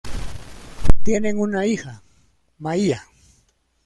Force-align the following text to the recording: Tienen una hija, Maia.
Tienen 1.03 1.37
una 1.39 1.67
hija, 1.67 2.01
Maia. 2.57 3.03